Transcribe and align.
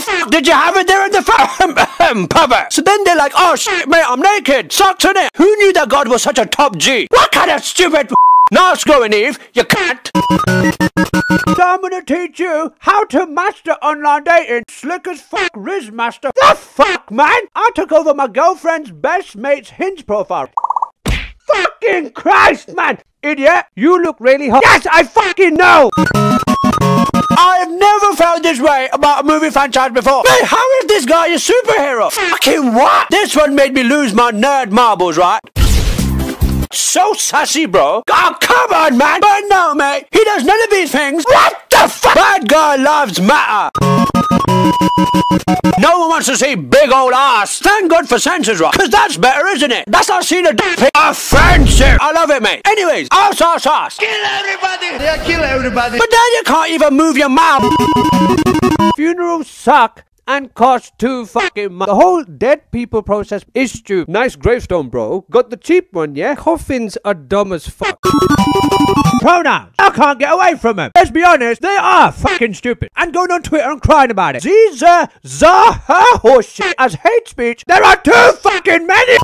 fuck 0.00 0.30
did 0.30 0.46
you 0.46 0.52
have 0.52 0.76
it 0.76 0.86
there 0.86 1.04
in 1.06 1.12
the 1.12 1.22
fucking 1.22 2.28
pubber? 2.28 2.66
So 2.70 2.82
then 2.82 3.04
they're 3.04 3.16
like, 3.16 3.32
oh 3.36 3.56
shit, 3.56 3.88
mate, 3.88 4.04
I'm 4.06 4.20
naked. 4.20 4.72
Sucks 4.72 5.04
in 5.04 5.16
it. 5.16 5.30
Who 5.36 5.44
knew 5.56 5.72
that 5.74 5.88
God 5.88 6.08
was 6.08 6.22
such 6.22 6.38
a 6.38 6.46
top 6.46 6.76
G? 6.76 7.06
What 7.10 7.32
kind 7.32 7.50
of 7.50 7.62
stupid 7.62 8.10
Nice 8.50 8.82
going, 8.82 9.12
Eve. 9.12 9.38
You 9.52 9.64
can't. 9.64 10.10
So 10.14 11.62
I'm 11.62 11.82
gonna 11.82 12.02
teach 12.02 12.40
you 12.40 12.72
how 12.78 13.04
to 13.06 13.26
master 13.26 13.72
online 13.72 14.24
dating. 14.24 14.64
Slick 14.68 15.06
as 15.06 15.20
fuck, 15.20 15.50
Riz 15.54 15.90
Master. 15.90 16.30
The 16.34 16.54
fuck, 16.56 17.10
man? 17.10 17.40
I 17.54 17.70
took 17.74 17.92
over 17.92 18.14
my 18.14 18.26
girlfriend's 18.26 18.90
best 18.90 19.36
mate's 19.36 19.70
Hinge 19.70 20.06
profile. 20.06 20.48
Fucking 21.46 22.12
Christ, 22.12 22.74
man! 22.74 22.98
Idiot, 23.22 23.66
you 23.74 24.02
look 24.02 24.16
really 24.20 24.48
hot. 24.48 24.62
Yes, 24.64 24.86
I 24.90 25.02
fucking 25.04 25.54
know! 25.54 25.90
This 28.48 28.60
way 28.60 28.88
about 28.94 29.24
a 29.24 29.26
movie 29.26 29.50
franchise 29.50 29.92
before. 29.92 30.22
Wait, 30.26 30.44
how 30.44 30.78
is 30.78 30.86
this 30.86 31.04
guy 31.04 31.26
a 31.26 31.36
superhero? 31.36 32.10
Fucking 32.10 32.72
what? 32.72 33.10
This 33.10 33.36
one 33.36 33.54
made 33.54 33.74
me 33.74 33.82
lose 33.82 34.14
my 34.14 34.32
nerd 34.32 34.70
marbles, 34.70 35.18
right? 35.18 35.40
So 36.72 37.12
sassy, 37.12 37.66
bro. 37.66 38.02
Oh, 38.08 38.36
come 38.40 38.72
on, 38.72 38.96
man. 38.96 39.20
But 39.20 39.42
no, 39.48 39.74
mate. 39.74 40.06
He 40.12 40.24
does 40.24 40.44
none 40.44 40.62
of 40.62 40.70
these 40.70 40.90
things. 40.90 41.24
What 41.24 41.62
the 41.68 41.88
fuck? 41.88 42.14
Bad 42.14 42.48
guy 42.48 42.76
loves 42.76 43.20
matter. 43.20 43.70
No 45.78 46.00
one 46.00 46.08
wants 46.08 46.26
to 46.28 46.36
see 46.36 46.54
big 46.54 46.90
old 46.90 47.12
ass. 47.12 47.58
Thank 47.58 47.90
God 47.90 48.08
for 48.08 48.18
censors, 48.18 48.60
right? 48.60 48.72
Because 48.72 48.90
that's 48.90 49.16
better, 49.16 49.46
isn't 49.48 49.70
it? 49.70 49.84
That's 49.86 50.08
not 50.08 50.24
seen 50.24 50.46
a 50.46 51.14
friendship. 51.14 51.98
Love 52.18 52.30
it, 52.30 52.42
mate. 52.42 52.62
Anyways, 52.64 53.06
ass, 53.12 53.40
ass, 53.40 53.64
ass. 53.64 53.96
Kill 53.96 54.08
everybody! 54.10 54.86
Yeah, 54.86 55.24
kill 55.24 55.40
everybody! 55.40 55.98
But 55.98 56.10
then 56.10 56.32
you 56.34 56.42
can't 56.44 56.70
even 56.72 56.94
move 56.94 57.16
your 57.16 57.28
mouth. 57.28 57.62
Funerals 58.96 59.46
suck 59.46 60.04
and 60.26 60.52
cost 60.52 60.98
too 60.98 61.26
fucking 61.26 61.72
much. 61.72 61.86
The 61.86 61.94
whole 61.94 62.24
dead 62.24 62.72
people 62.72 63.04
process 63.04 63.44
is 63.54 63.70
stupid. 63.70 64.10
Nice 64.12 64.34
gravestone, 64.34 64.88
bro. 64.88 65.26
Got 65.30 65.50
the 65.50 65.56
cheap 65.56 65.92
one, 65.92 66.16
yeah? 66.16 66.34
Coffins 66.34 66.98
are 67.04 67.14
dumb 67.14 67.52
as 67.52 67.68
fuck. 67.68 68.00
Pronouns. 69.20 69.74
I 69.78 69.90
can't 69.90 70.18
get 70.18 70.32
away 70.32 70.56
from 70.56 70.74
them. 70.74 70.90
Let's 70.96 71.12
be 71.12 71.22
honest, 71.22 71.62
they 71.62 71.76
are 71.76 72.10
fucking 72.10 72.54
stupid. 72.54 72.88
And 72.96 73.14
going 73.14 73.30
on 73.30 73.42
Twitter 73.44 73.70
and 73.70 73.80
crying 73.80 74.10
about 74.10 74.34
it. 74.34 74.42
These 74.42 74.82
are 74.82 75.08
za 75.24 75.70
horseshit 76.24 76.74
as 76.78 76.94
hate 76.94 77.28
speech. 77.28 77.62
There 77.68 77.84
are 77.84 77.96
too 77.96 78.32
fucking 78.42 78.88
many. 78.88 79.18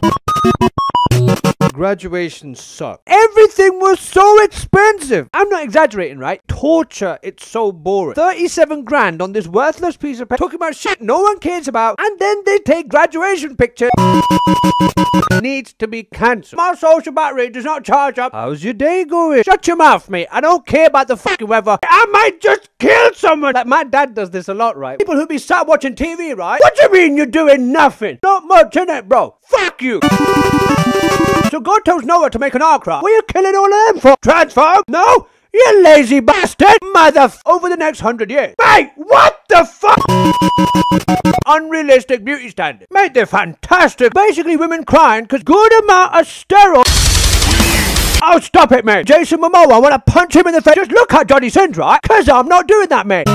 Graduation 1.74 2.54
sucked. 2.54 3.02
Everything 3.08 3.80
was 3.80 3.98
so 3.98 4.40
expensive. 4.44 5.28
I'm 5.34 5.48
not 5.48 5.64
exaggerating, 5.64 6.18
right? 6.18 6.40
Torture, 6.46 7.18
it's 7.20 7.48
so 7.48 7.72
boring. 7.72 8.14
37 8.14 8.84
grand 8.84 9.20
on 9.20 9.32
this 9.32 9.48
worthless 9.48 9.96
piece 9.96 10.20
of 10.20 10.28
paper 10.28 10.38
talking 10.38 10.54
about 10.54 10.76
shit 10.76 11.00
no 11.00 11.22
one 11.22 11.40
cares 11.40 11.66
about, 11.66 11.96
and 11.98 12.16
then 12.20 12.42
they 12.46 12.60
take 12.60 12.86
graduation 12.86 13.56
pictures. 13.56 13.90
Needs 15.42 15.72
to 15.74 15.88
be 15.88 16.04
cancelled. 16.04 16.58
My 16.58 16.74
social 16.74 17.12
battery 17.12 17.50
does 17.50 17.64
not 17.64 17.82
charge 17.82 18.20
up. 18.20 18.30
How's 18.30 18.62
your 18.62 18.72
day 18.72 19.04
going? 19.04 19.42
Shut 19.42 19.66
your 19.66 19.76
mouth, 19.76 20.08
mate. 20.08 20.28
I 20.30 20.40
don't 20.40 20.64
care 20.64 20.86
about 20.86 21.08
the 21.08 21.16
fucking 21.16 21.48
weather. 21.48 21.76
I 21.82 22.06
might 22.12 22.40
just 22.40 22.70
kill 22.78 23.12
someone. 23.14 23.54
Like 23.54 23.66
my 23.66 23.82
dad 23.82 24.14
does 24.14 24.30
this 24.30 24.46
a 24.46 24.54
lot, 24.54 24.76
right? 24.76 24.96
People 24.96 25.16
who 25.16 25.26
be 25.26 25.38
sat 25.38 25.66
watching 25.66 25.96
TV, 25.96 26.36
right? 26.36 26.60
What 26.60 26.76
do 26.76 26.82
you 26.84 26.92
mean 26.92 27.16
you're 27.16 27.26
doing 27.26 27.72
nothing? 27.72 28.20
Not 28.22 28.44
much, 28.46 28.74
innit, 28.74 29.08
bro? 29.08 29.38
Fuck 29.42 29.82
you. 29.82 29.98
So 31.50 31.60
God 31.60 31.84
tells 31.84 32.04
Noah 32.04 32.30
to 32.30 32.38
make 32.38 32.54
an 32.54 32.62
ark, 32.62 32.86
right? 32.86 33.02
What 33.02 33.10
are 33.10 33.14
you 33.14 33.22
killing 33.22 33.54
all 33.54 33.72
of 33.72 33.94
them 33.94 34.00
for? 34.00 34.16
Transform? 34.22 34.82
No? 34.88 35.28
You 35.52 35.82
lazy 35.84 36.18
bastard! 36.18 36.78
Mother 36.82 37.32
over 37.46 37.68
the 37.68 37.76
next 37.76 38.00
hundred 38.00 38.30
years. 38.30 38.56
Mate, 38.58 38.90
what 38.96 39.42
the 39.48 39.64
fuck? 39.64 40.04
Unrealistic 41.46 42.24
beauty 42.24 42.48
standards. 42.48 42.88
Mate, 42.90 43.14
they're 43.14 43.26
fantastic. 43.26 44.12
Basically, 44.12 44.56
women 44.56 44.84
crying 44.84 45.24
because 45.24 45.44
good 45.44 45.72
amount 45.84 46.16
of 46.16 46.26
steroids. 46.26 46.84
Oh, 48.20 48.40
stop 48.40 48.72
it, 48.72 48.84
mate. 48.84 49.06
Jason 49.06 49.40
Momoa, 49.40 49.72
I 49.72 49.78
want 49.78 49.92
to 49.92 50.12
punch 50.12 50.34
him 50.34 50.46
in 50.46 50.54
the 50.54 50.62
face. 50.62 50.74
Just 50.74 50.90
look 50.90 51.12
at 51.12 51.28
Johnny 51.28 51.50
Sins, 51.50 51.76
right? 51.76 52.00
Because 52.02 52.28
I'm 52.28 52.48
not 52.48 52.66
doing 52.66 52.88
that, 52.88 53.06
mate. 53.06 53.28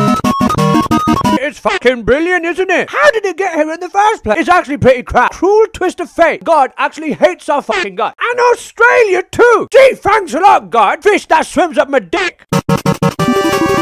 It's 1.42 1.58
fucking 1.58 2.04
brilliant, 2.04 2.44
isn't 2.44 2.70
it? 2.70 2.90
How 2.90 3.12
did 3.12 3.26
it 3.26 3.38
get 3.38 3.56
here 3.56 3.72
in 3.72 3.80
the 3.80 3.90
first 3.90 4.26
place? 4.26 4.40
It's 4.40 4.50
actually 4.50 4.78
pretty 4.78 5.04
crap. 5.04 5.32
Cruel 5.32 5.68
twist 5.72 6.02
of 6.02 6.12
fate. 6.12 6.44
God 6.44 6.74
actually 6.76 7.14
hates 7.14 7.48
our 7.48 7.62
fucking 7.62 7.96
guy. 7.96 8.14
And 8.20 8.40
Australia 8.52 9.24
too. 9.24 9.68
Gee, 9.72 9.94
thanks 9.96 10.34
a 10.34 10.42
lot, 10.42 10.70
God. 10.70 11.02
Fish 11.02 11.28
that 11.28 11.46
swims 11.46 11.78
up 11.78 11.90
my 11.90 12.00
dick. 12.00 12.46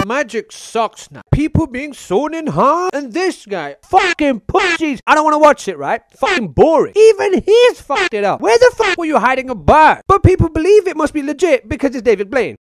Magic 0.07 0.53
sucks 0.53 1.11
now. 1.11 1.19
People 1.33 1.67
being 1.67 1.91
sewn 1.91 2.33
in 2.33 2.47
half. 2.47 2.91
And 2.93 3.11
this 3.11 3.45
guy, 3.45 3.75
fucking 3.83 4.39
pussies. 4.39 5.01
I 5.05 5.13
don't 5.13 5.25
want 5.25 5.33
to 5.33 5.39
watch 5.39 5.67
it, 5.67 5.77
right? 5.77 6.01
Fucking 6.15 6.53
boring. 6.53 6.93
Even 6.95 7.41
he's 7.41 7.81
fucked 7.81 8.13
it 8.13 8.23
up. 8.23 8.39
Where 8.39 8.57
the 8.57 8.71
fuck 8.73 8.97
were 8.97 9.03
you 9.03 9.19
hiding 9.19 9.49
a 9.49 9.55
bird? 9.55 10.03
But 10.07 10.23
people 10.23 10.47
believe 10.47 10.87
it 10.87 10.95
must 10.95 11.13
be 11.13 11.21
legit 11.21 11.67
because 11.67 11.93
it's 11.93 12.03
David 12.03 12.31
Blaine. 12.31 12.55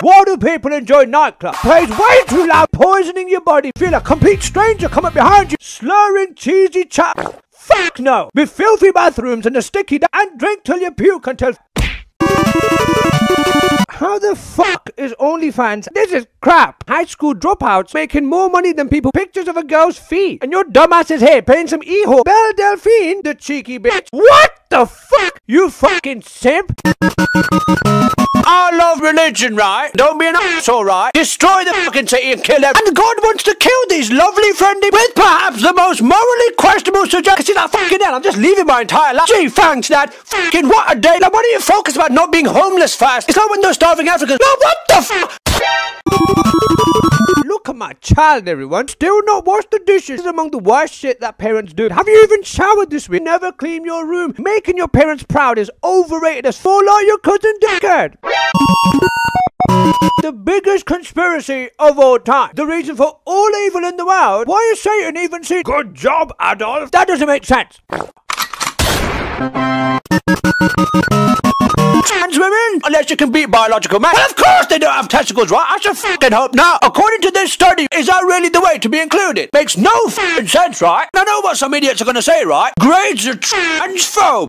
Why 0.00 0.22
do 0.24 0.38
people 0.38 0.72
enjoy 0.72 1.04
nightclubs? 1.04 1.56
Plays 1.56 1.90
way 1.90 2.20
too 2.26 2.46
loud, 2.46 2.68
poisoning 2.72 3.28
your 3.28 3.42
body. 3.42 3.70
Feel 3.76 3.92
a 3.92 4.00
complete 4.00 4.42
stranger 4.42 4.88
come 4.88 5.04
up 5.04 5.12
behind 5.12 5.52
you, 5.52 5.58
slurring 5.60 6.34
cheesy 6.36 6.86
chat. 6.86 7.42
Fuck 7.50 7.98
no! 7.98 8.30
With 8.34 8.50
filthy 8.50 8.92
bathrooms 8.92 9.44
and 9.44 9.58
a 9.58 9.62
sticky 9.62 10.00
and 10.14 10.38
drink 10.38 10.64
till 10.64 10.78
you 10.78 10.90
puke 10.90 11.26
until. 11.26 11.52
How 14.04 14.18
the 14.18 14.36
fuck 14.36 14.90
is 14.98 15.14
OnlyFans? 15.18 15.88
This 15.94 16.12
is 16.12 16.26
crap. 16.42 16.86
High 16.86 17.06
school 17.06 17.34
dropouts 17.34 17.94
making 17.94 18.26
more 18.26 18.50
money 18.50 18.74
than 18.74 18.90
people 18.90 19.10
pictures 19.10 19.48
of 19.48 19.56
a 19.56 19.64
girl's 19.64 19.96
feet. 19.96 20.42
And 20.42 20.52
your 20.52 20.64
dumbass 20.64 21.10
is 21.10 21.22
here 21.22 21.40
paying 21.40 21.68
some 21.68 21.82
e-ho. 21.82 22.22
Belle 22.22 22.52
Delphine, 22.52 23.22
the 23.22 23.34
cheeky 23.34 23.78
bitch. 23.78 24.08
What 24.10 24.58
the 24.68 24.84
fuck? 24.84 25.40
You 25.46 25.70
fucking 25.70 26.20
simp. 26.20 26.78
Love 28.76 29.00
religion, 29.00 29.54
right? 29.54 29.92
Don't 29.92 30.18
be 30.18 30.26
an 30.26 30.34
asshole, 30.36 30.84
right? 30.84 31.12
Destroy 31.14 31.64
the 31.64 31.72
fucking 31.84 32.08
city 32.08 32.32
and 32.32 32.42
kill 32.42 32.60
them. 32.60 32.72
And 32.74 32.96
God 32.96 33.16
wants 33.22 33.44
to 33.44 33.54
kill 33.54 33.82
these 33.88 34.10
lovely 34.10 34.50
friendly 34.52 34.90
with 34.90 35.14
perhaps 35.14 35.62
the 35.62 35.72
most 35.72 36.02
morally 36.02 36.52
questionable 36.58 37.06
suggestion. 37.06 37.46
See 37.46 37.54
that 37.54 37.70
fucking 37.70 38.00
hell? 38.00 38.14
I'm 38.14 38.22
just 38.22 38.38
leaving 38.38 38.66
my 38.66 38.80
entire 38.80 39.14
life. 39.14 39.28
Gee, 39.28 39.48
thanks, 39.48 39.88
Dad. 39.88 40.12
Fucking 40.12 40.68
what 40.68 40.96
a 40.96 40.98
day. 40.98 41.18
Like, 41.20 41.32
why 41.32 41.42
don't 41.42 41.52
you 41.52 41.60
focus 41.60 41.94
about 41.94 42.10
not 42.10 42.32
being 42.32 42.46
homeless 42.46 42.96
first? 42.96 43.28
It's 43.28 43.36
not 43.36 43.50
when 43.50 43.60
those 43.60 43.76
starving 43.76 44.08
Africans. 44.08 44.40
No, 44.40 44.56
what 44.58 44.76
the 44.88 45.02
fuck? 45.02 47.03
Look 47.64 47.76
at 47.76 47.78
my 47.78 47.94
child, 47.94 48.46
everyone. 48.46 48.88
Still 48.88 49.24
not 49.24 49.46
wash 49.46 49.64
the 49.70 49.78
dishes. 49.86 50.18
This 50.18 50.20
is 50.20 50.26
among 50.26 50.50
the 50.50 50.58
worst 50.58 50.92
shit 50.92 51.20
that 51.20 51.38
parents 51.38 51.72
do. 51.72 51.88
Have 51.88 52.06
you 52.06 52.22
even 52.22 52.42
showered 52.42 52.90
this 52.90 53.08
week? 53.08 53.22
Never 53.22 53.52
clean 53.52 53.86
your 53.86 54.06
room. 54.06 54.34
Making 54.36 54.76
your 54.76 54.86
parents 54.86 55.22
proud 55.22 55.58
is 55.58 55.70
overrated 55.82 56.44
as 56.44 56.58
fall 56.58 56.86
out 56.90 57.06
your 57.06 57.16
cousin 57.16 57.54
dickhead. 57.62 58.16
The 60.20 60.32
biggest 60.32 60.84
conspiracy 60.84 61.70
of 61.78 61.98
all 61.98 62.18
time. 62.18 62.50
The 62.54 62.66
reason 62.66 62.96
for 62.96 63.20
all 63.24 63.50
evil 63.64 63.84
in 63.84 63.96
the 63.96 64.04
world. 64.04 64.46
Why 64.46 64.68
is 64.74 64.82
Satan 64.82 65.16
even 65.16 65.42
seen? 65.42 65.62
Good 65.62 65.94
job, 65.94 66.34
Adolf. 66.38 66.90
That 66.90 67.08
doesn't 67.08 67.26
make 67.26 67.46
sense. 67.46 67.80
Women, 72.38 72.80
unless 72.84 73.10
you 73.10 73.16
can 73.16 73.30
beat 73.30 73.46
biological 73.46 74.00
men. 74.00 74.12
Well, 74.14 74.26
of 74.28 74.36
course 74.36 74.66
they 74.66 74.78
don't 74.78 74.92
have 74.92 75.08
testicles, 75.08 75.50
right? 75.50 75.66
I 75.68 75.78
should 75.80 75.96
fucking 75.96 76.32
hope 76.32 76.54
not. 76.54 76.80
According 76.82 77.20
to 77.22 77.30
this 77.30 77.52
study, 77.52 77.86
is 77.94 78.06
that 78.06 78.22
really 78.22 78.48
the 78.48 78.60
way 78.60 78.78
to 78.78 78.88
be 78.88 78.98
included? 78.98 79.50
Makes 79.52 79.76
no 79.76 80.08
fucking 80.08 80.48
sense, 80.48 80.82
right? 80.82 81.08
I 81.14 81.24
know 81.24 81.40
what 81.40 81.56
some 81.56 81.74
idiots 81.74 82.02
are 82.02 82.04
gonna 82.04 82.22
say, 82.22 82.44
right? 82.44 82.72
Grades 82.80 83.26
are 83.26 83.34
transphobe. 83.34 84.48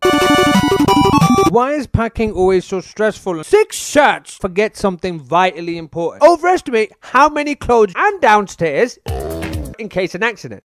Why 1.50 1.72
is 1.72 1.86
packing 1.86 2.32
always 2.32 2.64
so 2.64 2.80
stressful? 2.80 3.44
Six 3.44 3.76
shirts 3.76 4.34
forget 4.34 4.76
something 4.76 5.20
vitally 5.20 5.78
important. 5.78 6.22
Overestimate 6.22 6.92
how 7.00 7.28
many 7.28 7.54
clothes 7.54 7.92
and 7.96 8.20
downstairs 8.20 8.98
in 9.78 9.88
case 9.88 10.14
an 10.14 10.22
accident. 10.22 10.62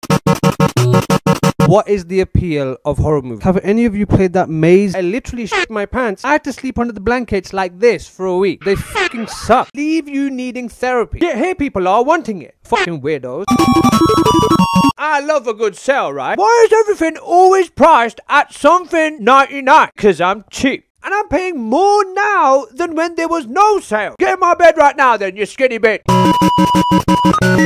What 1.69 1.88
is 1.88 2.06
the 2.06 2.19
appeal 2.21 2.77
of 2.83 2.98
horror 2.98 3.21
movies? 3.21 3.44
Have 3.44 3.57
any 3.57 3.86
of 3.86 3.95
you 3.95 4.07
played 4.07 4.33
that 4.33 4.50
maze? 4.50 4.95
I 4.95 5.01
literally 5.01 5.45
shit 5.45 5.69
my 5.69 5.86
pants. 5.86 6.25
I 6.25 6.31
had 6.31 6.44
to 6.45 6.51
sleep 6.51 6.80
under 6.80 6.92
the 6.92 7.00
blankets 7.00 7.54
like 7.54 7.77
this 7.77 8.10
for 8.10 8.25
a 8.25 8.36
week. 8.36 8.63
They 8.63 8.75
fucking 8.75 9.27
suck. 9.27 9.69
Leave 9.75 10.07
you 10.07 10.31
needing 10.31 10.68
therapy. 10.68 11.19
Yet 11.21 11.38
here 11.38 11.54
people 11.54 11.88
are 11.88 12.04
wanting 12.04 12.42
it. 12.42 12.56
Fucking 12.63 13.01
weirdos. 13.01 13.45
I 14.98 15.19
love 15.24 15.45
a 15.45 15.54
good 15.54 15.75
sale, 15.75 16.12
right? 16.12 16.39
Why 16.39 16.66
is 16.66 16.74
everything 16.74 17.18
always 17.18 17.69
priced 17.69 18.19
at 18.27 18.51
something 18.51 19.24
99? 19.24 19.92
Cause 19.95 20.19
I'm 20.19 20.45
cheap. 20.50 20.88
And 21.04 21.13
I'm 21.13 21.27
paying 21.27 21.60
more 21.62 22.04
now 22.16 22.66
than 22.71 22.95
when 22.95 23.13
there 23.13 23.27
was 23.27 23.45
no 23.45 23.80
sale. 23.80 24.16
Get 24.18 24.33
in 24.33 24.39
my 24.39 24.56
bed 24.56 24.75
right 24.75 24.98
now 24.98 25.18
then, 25.18 25.36
you 25.36 25.45
skinny 25.45 25.77
bitch. 25.77 26.19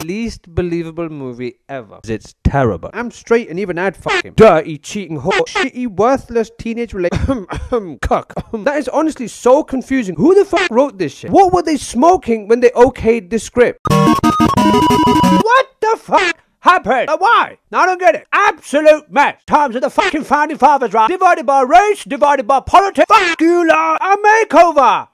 Least 0.04 0.54
believable 0.54 1.10
movie 1.10 1.60
ever. 1.70 2.00
It's 2.08 2.36
terrible. 2.44 2.90
I'm 2.94 3.12
straight 3.12 3.50
and 3.50 3.60
even 3.60 3.78
I'd 3.78 3.96
fuck 3.96 4.24
him. 4.24 4.34
Dirty, 4.36 4.78
cheating, 4.78 5.22
whore, 5.22 5.48
shitty, 5.48 5.88
worthless 5.88 6.52
teenage 6.60 6.94
relation. 6.94 7.14
Um, 7.28 7.48
um, 7.50 7.60
um, 7.72 7.98
cuck. 8.00 8.34
that 8.52 8.78
is 8.78 8.88
honestly 8.90 9.28
so 9.28 9.64
confusing. 9.64 10.16
Who 10.16 10.36
the 10.36 10.46
fuck 10.46 10.70
wrote 10.70 10.98
this 10.98 11.14
shit? 11.14 11.32
What 11.32 11.54
were 11.54 11.62
they 11.62 11.78
smoking 11.78 12.48
when 12.48 12.60
they 12.60 12.70
okayed 12.72 13.30
this 13.30 13.44
script? 13.44 13.80
What 13.90 15.68
the 15.80 15.98
fuck? 16.00 16.44
happened? 16.64 17.08
But 17.08 17.22
why? 17.22 17.58
I 17.72 17.86
don't 17.86 18.00
get 18.00 18.16
it. 18.16 18.28
Absolute 18.32 19.12
mess. 19.12 19.42
Times 19.46 19.76
of 19.76 19.82
the 19.82 19.90
fucking 19.90 20.24
founding 20.24 20.58
fathers, 20.58 20.94
right? 20.94 21.10
Divided 21.10 21.46
by 21.46 21.62
race, 21.62 22.04
divided 22.04 22.48
by 22.48 22.62
politics. 22.62 23.06
Fuck 23.08 23.40
you 23.42 23.68
lot. 23.68 24.02
A 24.02 24.18
makeover. 24.18 25.08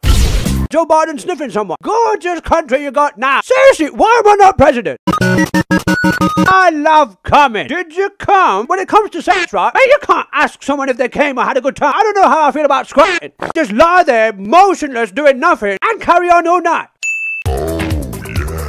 Joe 0.71 0.85
Biden 0.85 1.19
sniffing 1.19 1.49
someone. 1.49 1.77
Gorgeous 1.81 2.41
country 2.41 2.83
you 2.83 2.91
got 2.91 3.17
now. 3.17 3.41
Seriously, 3.41 3.87
why 3.87 4.21
am 4.23 4.31
I 4.31 4.35
not 4.35 4.55
president? 4.55 4.99
I 5.09 6.69
love 6.71 7.23
coming. 7.23 7.67
Did 7.67 7.95
you 7.95 8.11
come? 8.11 8.67
When 8.67 8.77
it 8.77 8.87
comes 8.87 9.09
to 9.11 9.21
sex, 9.23 9.51
right? 9.51 9.73
Man, 9.73 9.81
you 9.87 9.97
can't 10.03 10.27
ask 10.31 10.61
someone 10.61 10.87
if 10.89 10.97
they 10.97 11.09
came 11.09 11.39
or 11.39 11.43
had 11.43 11.57
a 11.57 11.61
good 11.61 11.75
time. 11.75 11.93
I 11.95 12.03
don't 12.03 12.15
know 12.17 12.29
how 12.29 12.47
I 12.47 12.51
feel 12.51 12.65
about 12.65 12.87
squatting. 12.87 13.31
Just 13.55 13.71
lie 13.71 14.03
there, 14.03 14.31
motionless, 14.33 15.11
doing 15.11 15.39
nothing, 15.39 15.79
and 15.81 15.99
carry 15.99 16.29
on 16.29 16.45
all 16.45 16.61
night. 16.61 16.89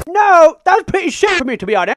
No, 0.09 0.57
that's 0.65 0.85
pretty 0.85 1.11
shit 1.11 1.37
for 1.37 1.45
me, 1.45 1.59
to 1.59 1.67
be 1.67 1.77
honest. 1.77 1.97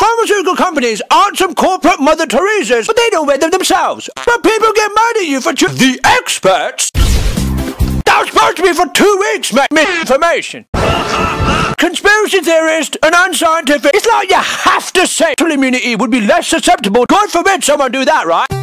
Pharmaceutical 0.00 0.56
companies 0.56 1.00
aren't 1.12 1.36
some 1.38 1.54
corporate 1.54 2.00
Mother 2.00 2.26
Teresa's, 2.26 2.88
but 2.88 2.96
they 2.96 3.08
don't 3.10 3.28
wear 3.28 3.38
them 3.38 3.52
themselves. 3.52 4.10
But 4.16 4.42
people 4.42 4.72
get 4.74 4.90
mad 4.96 5.16
at 5.18 5.26
you 5.26 5.40
for 5.40 5.52
cho- 5.52 5.68
the 5.68 6.00
experts. 6.04 6.90
That 8.04 8.18
was 8.20 8.28
supposed 8.30 8.56
to 8.56 8.62
be 8.62 8.72
for 8.72 8.86
two 8.92 9.18
weeks, 9.32 9.52
mate. 9.52 9.68
Misinformation. 9.72 10.66
Conspiracy 11.78 12.40
theorist 12.40 12.96
and 13.02 13.14
unscientific. 13.14 13.92
It's 13.94 14.06
like 14.06 14.30
you 14.30 14.36
have 14.36 14.92
to 14.92 15.06
say 15.06 15.34
immunity 15.40 15.96
would 15.96 16.10
be 16.10 16.20
less 16.20 16.48
susceptible. 16.48 17.06
God 17.06 17.30
forbid 17.30 17.64
someone 17.64 17.92
do 17.92 18.04
that, 18.04 18.26
right? 18.26 18.55